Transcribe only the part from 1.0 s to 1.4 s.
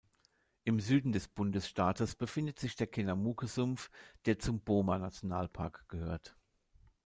des